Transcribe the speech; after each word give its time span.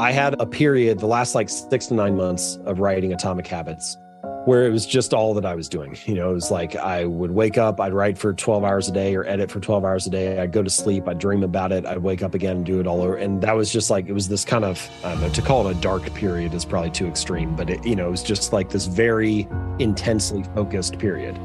I 0.00 0.12
had 0.12 0.40
a 0.40 0.46
period, 0.46 0.98
the 0.98 1.06
last 1.06 1.34
like 1.34 1.50
six 1.50 1.88
to 1.88 1.94
nine 1.94 2.16
months 2.16 2.58
of 2.64 2.80
writing 2.80 3.12
Atomic 3.12 3.46
Habits, 3.46 3.98
where 4.46 4.66
it 4.66 4.70
was 4.70 4.86
just 4.86 5.12
all 5.12 5.34
that 5.34 5.44
I 5.44 5.54
was 5.54 5.68
doing. 5.68 5.94
You 6.06 6.14
know, 6.14 6.30
it 6.30 6.32
was 6.32 6.50
like 6.50 6.74
I 6.74 7.04
would 7.04 7.32
wake 7.32 7.58
up, 7.58 7.78
I'd 7.82 7.92
write 7.92 8.16
for 8.16 8.32
12 8.32 8.64
hours 8.64 8.88
a 8.88 8.92
day 8.92 9.14
or 9.14 9.26
edit 9.26 9.50
for 9.50 9.60
12 9.60 9.84
hours 9.84 10.06
a 10.06 10.10
day. 10.10 10.40
I'd 10.40 10.52
go 10.52 10.62
to 10.62 10.70
sleep, 10.70 11.06
I'd 11.06 11.18
dream 11.18 11.42
about 11.42 11.70
it, 11.70 11.84
I'd 11.84 11.98
wake 11.98 12.22
up 12.22 12.34
again 12.34 12.56
and 12.56 12.64
do 12.64 12.80
it 12.80 12.86
all 12.86 13.02
over. 13.02 13.16
And 13.16 13.42
that 13.42 13.54
was 13.54 13.70
just 13.70 13.90
like, 13.90 14.06
it 14.08 14.14
was 14.14 14.26
this 14.26 14.42
kind 14.42 14.64
of, 14.64 14.90
I 15.04 15.10
don't 15.10 15.20
know, 15.20 15.28
to 15.28 15.42
call 15.42 15.68
it 15.68 15.76
a 15.76 15.80
dark 15.82 16.14
period 16.14 16.54
is 16.54 16.64
probably 16.64 16.90
too 16.90 17.06
extreme, 17.06 17.54
but 17.54 17.68
it, 17.68 17.84
you 17.84 17.94
know, 17.94 18.08
it 18.08 18.10
was 18.10 18.22
just 18.22 18.54
like 18.54 18.70
this 18.70 18.86
very 18.86 19.46
intensely 19.80 20.44
focused 20.54 20.98
period. 20.98 21.38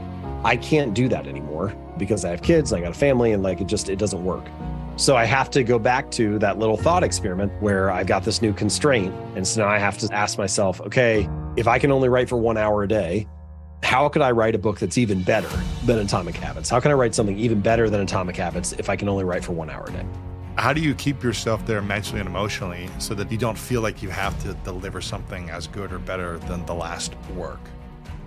I 0.45 0.55
can't 0.55 0.93
do 0.93 1.09
that 1.09 1.27
anymore 1.27 1.75
because 1.97 2.23
I 2.23 2.29
have 2.29 2.41
kids, 2.41 2.71
I 2.71 2.79
got 2.79 2.91
a 2.91 2.93
family, 2.93 3.33
and 3.33 3.43
like 3.43 3.59
it 3.59 3.67
just, 3.67 3.89
it 3.89 3.99
doesn't 3.99 4.23
work. 4.23 4.45
So 4.97 5.17
I 5.17 5.25
have 5.25 5.49
to 5.51 5.63
go 5.63 5.77
back 5.77 6.09
to 6.11 6.39
that 6.39 6.57
little 6.57 6.77
thought 6.77 7.03
experiment 7.03 7.51
where 7.61 7.91
I've 7.91 8.07
got 8.07 8.23
this 8.23 8.41
new 8.41 8.53
constraint. 8.53 9.13
And 9.35 9.45
so 9.45 9.61
now 9.61 9.67
I 9.69 9.77
have 9.77 9.97
to 9.97 10.13
ask 10.13 10.37
myself, 10.37 10.79
okay, 10.81 11.29
if 11.57 11.67
I 11.67 11.79
can 11.79 11.91
only 11.91 12.07
write 12.07 12.29
for 12.29 12.37
one 12.37 12.57
hour 12.57 12.83
a 12.83 12.87
day, 12.87 13.27
how 13.83 14.07
could 14.07 14.21
I 14.21 14.31
write 14.31 14.55
a 14.55 14.57
book 14.57 14.79
that's 14.79 14.97
even 14.97 15.21
better 15.21 15.49
than 15.83 15.99
Atomic 15.99 16.35
Habits? 16.35 16.69
How 16.69 16.79
can 16.79 16.91
I 16.91 16.93
write 16.93 17.13
something 17.13 17.37
even 17.37 17.59
better 17.59 17.89
than 17.89 17.99
Atomic 17.99 18.37
Habits 18.37 18.71
if 18.73 18.89
I 18.89 18.95
can 18.95 19.09
only 19.09 19.25
write 19.25 19.43
for 19.43 19.51
one 19.51 19.69
hour 19.69 19.85
a 19.85 19.91
day? 19.91 20.05
How 20.57 20.71
do 20.71 20.79
you 20.79 20.95
keep 20.95 21.21
yourself 21.21 21.65
there 21.65 21.81
mentally 21.81 22.21
and 22.21 22.29
emotionally 22.29 22.89
so 22.97 23.13
that 23.15 23.29
you 23.29 23.37
don't 23.37 23.57
feel 23.57 23.81
like 23.81 24.01
you 24.01 24.09
have 24.09 24.41
to 24.43 24.53
deliver 24.63 25.01
something 25.01 25.49
as 25.49 25.67
good 25.67 25.91
or 25.91 25.99
better 25.99 26.39
than 26.39 26.65
the 26.65 26.73
last 26.73 27.13
work? 27.35 27.59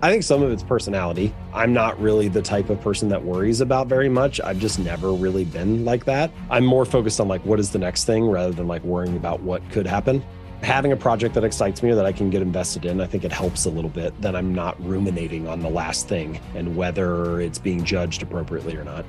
I 0.01 0.09
think 0.09 0.23
some 0.23 0.41
of 0.41 0.49
it's 0.49 0.63
personality. 0.63 1.35
I'm 1.53 1.73
not 1.73 1.99
really 1.99 2.29
the 2.29 2.41
type 2.41 2.69
of 2.69 2.79
person 2.79 3.09
that 3.09 3.21
worries 3.21 3.59
about 3.59 3.87
very 3.87 4.07
much. 4.07 4.39
I've 4.39 4.57
just 4.57 4.79
never 4.79 5.11
really 5.11 5.43
been 5.43 5.83
like 5.83 6.05
that. 6.05 6.31
I'm 6.49 6.65
more 6.65 6.85
focused 6.85 7.19
on 7.19 7.27
like 7.27 7.45
what 7.45 7.59
is 7.59 7.71
the 7.71 7.79
next 7.79 8.05
thing 8.05 8.29
rather 8.29 8.53
than 8.53 8.65
like 8.65 8.81
worrying 8.85 9.17
about 9.17 9.41
what 9.41 9.69
could 9.71 9.85
happen. 9.85 10.23
Having 10.61 10.93
a 10.93 10.95
project 10.95 11.35
that 11.35 11.43
excites 11.43 11.83
me 11.83 11.89
or 11.89 11.95
that 11.95 12.05
I 12.05 12.13
can 12.13 12.29
get 12.29 12.41
invested 12.41 12.85
in, 12.85 13.01
I 13.01 13.07
think 13.07 13.25
it 13.25 13.31
helps 13.33 13.65
a 13.65 13.69
little 13.69 13.89
bit 13.89 14.19
that 14.21 14.37
I'm 14.37 14.55
not 14.55 14.81
ruminating 14.85 15.49
on 15.49 15.59
the 15.59 15.69
last 15.69 16.07
thing 16.07 16.39
and 16.55 16.77
whether 16.77 17.41
it's 17.41 17.59
being 17.59 17.83
judged 17.83 18.23
appropriately 18.23 18.77
or 18.77 18.85
not. 18.85 19.05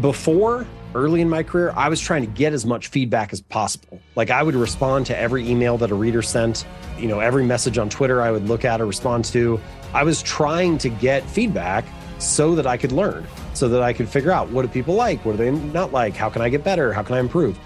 Before, 0.00 0.64
early 0.94 1.20
in 1.20 1.28
my 1.28 1.42
career, 1.42 1.72
I 1.76 1.88
was 1.88 2.00
trying 2.00 2.22
to 2.22 2.30
get 2.30 2.52
as 2.52 2.64
much 2.64 2.86
feedback 2.88 3.32
as 3.32 3.40
possible. 3.40 4.00
Like 4.14 4.30
I 4.30 4.44
would 4.44 4.54
respond 4.54 5.06
to 5.06 5.18
every 5.18 5.48
email 5.48 5.76
that 5.78 5.90
a 5.90 5.94
reader 5.94 6.22
sent, 6.22 6.64
you 6.98 7.08
know, 7.08 7.18
every 7.18 7.44
message 7.44 7.78
on 7.78 7.88
Twitter 7.88 8.22
I 8.22 8.30
would 8.30 8.46
look 8.46 8.64
at 8.64 8.80
or 8.80 8.86
respond 8.86 9.24
to. 9.26 9.60
I 9.92 10.04
was 10.04 10.22
trying 10.22 10.78
to 10.78 10.88
get 10.88 11.24
feedback 11.24 11.84
so 12.18 12.54
that 12.54 12.66
I 12.66 12.76
could 12.76 12.92
learn, 12.92 13.26
so 13.54 13.68
that 13.68 13.82
I 13.82 13.92
could 13.92 14.08
figure 14.08 14.30
out 14.30 14.50
what 14.50 14.62
do 14.62 14.68
people 14.68 14.94
like, 14.94 15.24
what 15.24 15.32
do 15.32 15.38
they 15.38 15.50
not 15.50 15.92
like, 15.92 16.14
how 16.14 16.28
can 16.28 16.42
I 16.42 16.48
get 16.48 16.62
better, 16.62 16.92
how 16.92 17.02
can 17.02 17.16
I 17.16 17.20
improve. 17.20 17.58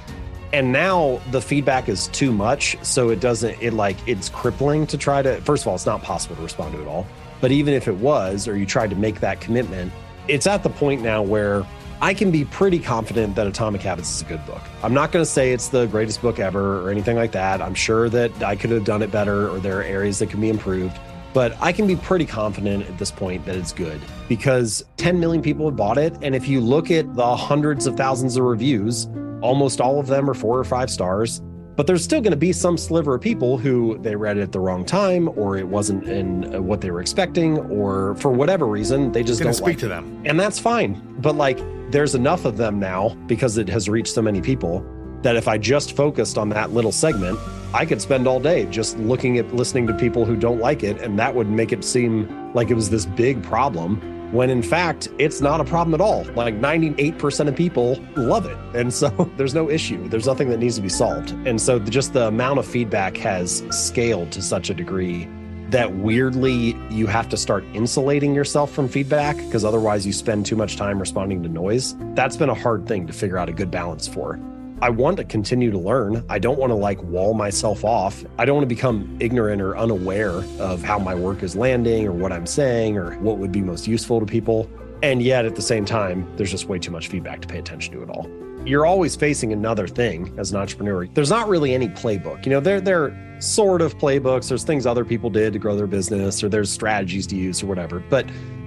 And 0.52 0.72
now 0.72 1.20
the 1.32 1.40
feedback 1.40 1.88
is 1.88 2.08
too 2.08 2.32
much, 2.32 2.78
so 2.82 3.10
it 3.10 3.20
doesn't 3.20 3.60
it 3.60 3.72
like 3.72 3.96
it's 4.06 4.28
crippling 4.28 4.86
to 4.86 4.96
try 4.96 5.20
to 5.20 5.40
first 5.42 5.64
of 5.64 5.68
all, 5.68 5.74
it's 5.74 5.86
not 5.86 6.02
possible 6.02 6.36
to 6.36 6.42
respond 6.42 6.74
to 6.74 6.80
it 6.80 6.86
all. 6.86 7.06
But 7.40 7.50
even 7.50 7.74
if 7.74 7.88
it 7.88 7.96
was 7.96 8.48
or 8.48 8.56
you 8.56 8.64
tried 8.64 8.90
to 8.90 8.96
make 8.96 9.20
that 9.20 9.40
commitment, 9.40 9.92
it's 10.28 10.46
at 10.46 10.62
the 10.62 10.70
point 10.70 11.02
now 11.02 11.22
where 11.22 11.66
I 12.00 12.14
can 12.14 12.30
be 12.30 12.44
pretty 12.44 12.78
confident 12.78 13.34
that 13.34 13.46
Atomic 13.46 13.82
Habits 13.82 14.14
is 14.14 14.22
a 14.22 14.24
good 14.24 14.44
book. 14.46 14.60
I'm 14.82 14.94
not 14.94 15.12
going 15.12 15.24
to 15.24 15.30
say 15.30 15.52
it's 15.52 15.68
the 15.68 15.86
greatest 15.86 16.22
book 16.22 16.38
ever 16.38 16.82
or 16.82 16.90
anything 16.90 17.16
like 17.16 17.32
that. 17.32 17.60
I'm 17.60 17.74
sure 17.74 18.08
that 18.10 18.42
I 18.42 18.56
could 18.56 18.70
have 18.70 18.84
done 18.84 19.02
it 19.02 19.10
better 19.10 19.50
or 19.50 19.58
there 19.58 19.78
are 19.78 19.82
areas 19.82 20.18
that 20.20 20.30
can 20.30 20.40
be 20.40 20.48
improved 20.48 20.98
but 21.34 21.56
I 21.60 21.72
can 21.72 21.86
be 21.86 21.96
pretty 21.96 22.24
confident 22.24 22.88
at 22.88 22.96
this 22.96 23.10
point 23.10 23.44
that 23.44 23.56
it's 23.56 23.72
good 23.72 24.00
because 24.28 24.84
10 24.96 25.18
million 25.18 25.42
people 25.42 25.66
have 25.66 25.76
bought 25.76 25.98
it. 25.98 26.16
And 26.22 26.34
if 26.34 26.48
you 26.48 26.60
look 26.60 26.90
at 26.90 27.12
the 27.14 27.36
hundreds 27.36 27.86
of 27.86 27.96
thousands 27.96 28.36
of 28.36 28.44
reviews, 28.44 29.08
almost 29.42 29.80
all 29.80 29.98
of 29.98 30.06
them 30.06 30.30
are 30.30 30.34
four 30.34 30.56
or 30.58 30.64
five 30.64 30.88
stars. 30.88 31.42
But 31.76 31.88
there's 31.88 32.04
still 32.04 32.20
going 32.20 32.30
to 32.30 32.36
be 32.36 32.52
some 32.52 32.78
sliver 32.78 33.16
of 33.16 33.20
people 33.20 33.58
who 33.58 33.98
they 33.98 34.14
read 34.14 34.38
it 34.38 34.42
at 34.42 34.52
the 34.52 34.60
wrong 34.60 34.84
time, 34.84 35.28
or 35.36 35.56
it 35.56 35.66
wasn't 35.66 36.04
in 36.04 36.54
uh, 36.54 36.62
what 36.62 36.80
they 36.80 36.92
were 36.92 37.00
expecting, 37.00 37.58
or 37.58 38.14
for 38.14 38.30
whatever 38.30 38.66
reason 38.66 39.10
they 39.10 39.24
just 39.24 39.42
don't 39.42 39.54
speak 39.54 39.66
like 39.66 39.78
to 39.78 39.86
it. 39.86 39.88
them. 39.88 40.22
And 40.24 40.38
that's 40.38 40.60
fine. 40.60 41.02
But 41.18 41.34
like, 41.34 41.58
there's 41.90 42.14
enough 42.14 42.44
of 42.44 42.56
them 42.56 42.78
now 42.78 43.16
because 43.26 43.58
it 43.58 43.68
has 43.68 43.88
reached 43.88 44.14
so 44.14 44.22
many 44.22 44.40
people 44.40 44.86
that 45.24 45.36
if 45.36 45.48
I 45.48 45.58
just 45.58 45.96
focused 45.96 46.38
on 46.38 46.50
that 46.50 46.72
little 46.72 46.92
segment, 46.92 47.38
I 47.72 47.84
could 47.84 48.00
spend 48.00 48.28
all 48.28 48.38
day 48.38 48.66
just 48.66 48.96
looking 48.98 49.36
at 49.38 49.52
listening 49.52 49.88
to 49.88 49.94
people 49.94 50.24
who 50.24 50.36
don't 50.36 50.60
like 50.60 50.84
it. 50.84 51.00
And 51.00 51.18
that 51.18 51.34
would 51.34 51.48
make 51.48 51.72
it 51.72 51.82
seem 51.82 52.52
like 52.54 52.70
it 52.70 52.74
was 52.74 52.88
this 52.88 53.04
big 53.04 53.42
problem 53.42 54.00
when 54.32 54.50
in 54.50 54.62
fact 54.62 55.08
it's 55.18 55.40
not 55.40 55.60
a 55.60 55.64
problem 55.64 55.94
at 55.94 56.00
all. 56.00 56.24
Like 56.34 56.54
98% 56.54 57.48
of 57.48 57.56
people 57.56 58.00
love 58.16 58.46
it. 58.46 58.56
And 58.76 58.92
so 58.92 59.08
there's 59.36 59.54
no 59.54 59.70
issue. 59.70 60.08
There's 60.08 60.26
nothing 60.26 60.50
that 60.50 60.58
needs 60.58 60.76
to 60.76 60.82
be 60.82 60.88
solved. 60.88 61.30
And 61.46 61.60
so 61.60 61.78
just 61.78 62.12
the 62.12 62.28
amount 62.28 62.58
of 62.58 62.66
feedback 62.66 63.16
has 63.16 63.64
scaled 63.70 64.30
to 64.32 64.42
such 64.42 64.70
a 64.70 64.74
degree 64.74 65.28
that 65.70 65.92
weirdly 65.94 66.76
you 66.90 67.06
have 67.06 67.28
to 67.30 67.36
start 67.36 67.64
insulating 67.74 68.34
yourself 68.34 68.70
from 68.72 68.88
feedback 68.88 69.36
because 69.38 69.64
otherwise 69.64 70.06
you 70.06 70.12
spend 70.12 70.46
too 70.46 70.54
much 70.54 70.76
time 70.76 71.00
responding 71.00 71.42
to 71.42 71.48
noise. 71.48 71.96
That's 72.14 72.36
been 72.36 72.50
a 72.50 72.54
hard 72.54 72.86
thing 72.86 73.06
to 73.06 73.12
figure 73.12 73.38
out 73.38 73.48
a 73.48 73.52
good 73.52 73.70
balance 73.70 74.06
for. 74.06 74.38
I 74.82 74.90
want 74.90 75.16
to 75.18 75.24
continue 75.24 75.70
to 75.70 75.78
learn. 75.78 76.24
I 76.28 76.38
don't 76.38 76.58
want 76.58 76.70
to 76.70 76.74
like 76.74 77.02
wall 77.04 77.32
myself 77.32 77.84
off. 77.84 78.24
I 78.38 78.44
don't 78.44 78.56
want 78.56 78.68
to 78.68 78.74
become 78.74 79.16
ignorant 79.20 79.62
or 79.62 79.76
unaware 79.76 80.42
of 80.58 80.82
how 80.82 80.98
my 80.98 81.14
work 81.14 81.42
is 81.42 81.54
landing 81.54 82.06
or 82.06 82.12
what 82.12 82.32
I'm 82.32 82.46
saying 82.46 82.98
or 82.98 83.14
what 83.20 83.38
would 83.38 83.52
be 83.52 83.60
most 83.62 83.86
useful 83.86 84.20
to 84.20 84.26
people. 84.26 84.68
And 85.02 85.22
yet 85.22 85.44
at 85.44 85.54
the 85.54 85.62
same 85.62 85.84
time, 85.84 86.28
there's 86.36 86.50
just 86.50 86.66
way 86.66 86.78
too 86.78 86.90
much 86.90 87.08
feedback 87.08 87.40
to 87.42 87.48
pay 87.48 87.58
attention 87.58 87.94
to 87.94 88.02
it 88.02 88.10
all. 88.10 88.28
You're 88.66 88.86
always 88.86 89.14
facing 89.14 89.52
another 89.52 89.86
thing 89.86 90.34
as 90.38 90.50
an 90.50 90.56
entrepreneur. 90.56 91.06
There's 91.06 91.30
not 91.30 91.48
really 91.48 91.74
any 91.74 91.88
playbook. 91.88 92.44
You 92.44 92.52
know, 92.52 92.60
there 92.60 92.80
there 92.80 93.04
are 93.04 93.40
sort 93.40 93.82
of 93.82 93.96
playbooks. 93.98 94.48
There's 94.48 94.64
things 94.64 94.86
other 94.86 95.04
people 95.04 95.30
did 95.30 95.52
to 95.52 95.58
grow 95.58 95.76
their 95.76 95.86
business 95.86 96.42
or 96.42 96.48
there's 96.48 96.70
strategies 96.70 97.26
to 97.28 97.36
use 97.36 97.62
or 97.62 97.66
whatever. 97.66 98.00
But 98.00 98.26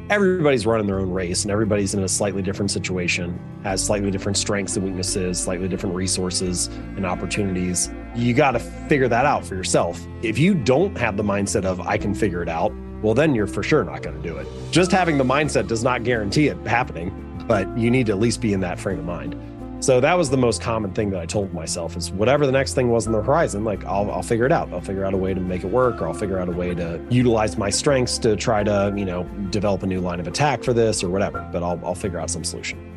everybody's 0.09 0.65
running 0.65 0.87
their 0.87 0.99
own 0.99 1.11
race 1.11 1.43
and 1.43 1.51
everybody's 1.51 1.93
in 1.93 2.03
a 2.03 2.07
slightly 2.07 2.41
different 2.41 2.71
situation, 2.71 3.39
has 3.63 3.83
slightly 3.83 4.09
different 4.09 4.37
strengths 4.37 4.77
and 4.77 4.85
weaknesses, 4.85 5.39
slightly 5.39 5.67
different 5.67 5.95
resources 5.95 6.67
and 6.95 7.05
opportunities. 7.05 7.89
You 8.15 8.33
got 8.33 8.51
to 8.51 8.59
figure 8.59 9.07
that 9.09 9.25
out 9.25 9.45
for 9.45 9.55
yourself. 9.55 10.01
If 10.21 10.37
you 10.37 10.53
don't 10.53 10.97
have 10.97 11.17
the 11.17 11.23
mindset 11.23 11.65
of, 11.65 11.81
I 11.81 11.97
can 11.97 12.13
figure 12.15 12.41
it 12.41 12.49
out, 12.49 12.73
well, 13.01 13.13
then 13.13 13.35
you're 13.35 13.47
for 13.47 13.61
sure 13.61 13.83
not 13.83 14.01
going 14.01 14.15
to 14.15 14.27
do 14.27 14.37
it. 14.37 14.47
Just 14.71 14.91
having 14.91 15.17
the 15.17 15.23
mindset 15.23 15.67
does 15.67 15.83
not 15.83 16.03
guarantee 16.03 16.47
it 16.47 16.57
happening, 16.65 17.43
but 17.47 17.77
you 17.77 17.91
need 17.91 18.07
to 18.07 18.13
at 18.13 18.19
least 18.19 18.41
be 18.41 18.53
in 18.53 18.59
that 18.61 18.79
frame 18.79 18.99
of 18.99 19.05
mind. 19.05 19.35
So 19.79 19.99
that 19.99 20.17
was 20.17 20.31
the 20.31 20.37
most 20.37 20.59
common 20.59 20.91
thing 20.91 21.11
that 21.11 21.19
I 21.19 21.27
told 21.27 21.53
myself 21.53 21.95
is 21.95 22.11
whatever 22.11 22.47
the 22.47 22.51
next 22.51 22.73
thing 22.73 22.89
was 22.89 23.05
on 23.05 23.13
the 23.13 23.21
horizon, 23.21 23.63
like 23.63 23.85
I'll, 23.85 24.09
I'll 24.09 24.23
figure 24.23 24.45
it 24.45 24.51
out. 24.51 24.73
I'll 24.73 24.81
figure 24.81 25.05
out 25.05 25.13
a 25.13 25.17
way 25.17 25.35
to 25.35 25.39
make 25.39 25.63
it 25.63 25.71
work, 25.71 26.01
or 26.01 26.07
I'll 26.07 26.15
figure 26.15 26.39
out 26.39 26.49
a 26.49 26.51
way 26.51 26.73
to 26.73 26.99
utilize 27.09 27.57
my 27.57 27.69
strengths 27.69 28.17
to 28.19 28.35
try 28.35 28.63
to, 28.63 28.91
you 28.97 29.05
know, 29.05 29.23
develop 29.51 29.83
a 29.83 29.87
new 29.87 30.01
line 30.01 30.19
of 30.19 30.27
attack 30.27 30.63
for 30.63 30.73
this 30.73 31.03
or 31.03 31.09
whatever. 31.09 31.47
But 31.53 31.61
I'll, 31.61 31.79
I'll 31.85 31.95
figure 31.95 32.19
out 32.19 32.31
some 32.31 32.43
solution. 32.43 32.96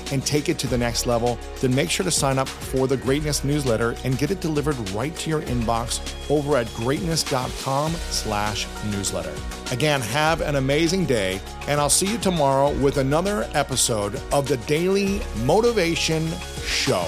and 0.11 0.25
take 0.25 0.49
it 0.49 0.57
to 0.59 0.67
the 0.67 0.77
next 0.77 1.05
level, 1.05 1.37
then 1.59 1.73
make 1.73 1.89
sure 1.89 2.03
to 2.03 2.11
sign 2.11 2.37
up 2.37 2.47
for 2.47 2.87
the 2.87 2.97
Greatness 2.97 3.43
newsletter 3.43 3.95
and 4.03 4.17
get 4.17 4.31
it 4.31 4.39
delivered 4.41 4.77
right 4.91 5.15
to 5.17 5.29
your 5.29 5.41
inbox 5.43 5.99
over 6.29 6.57
at 6.57 6.71
greatness.com 6.73 7.91
slash 7.93 8.67
newsletter. 8.91 9.33
Again, 9.71 10.01
have 10.01 10.41
an 10.41 10.55
amazing 10.55 11.05
day, 11.05 11.39
and 11.67 11.79
I'll 11.79 11.89
see 11.89 12.11
you 12.11 12.17
tomorrow 12.17 12.71
with 12.79 12.97
another 12.97 13.49
episode 13.53 14.21
of 14.33 14.47
the 14.47 14.57
Daily 14.57 15.21
Motivation 15.45 16.27
Show. 16.65 17.07